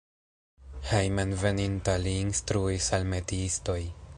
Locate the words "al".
2.99-3.09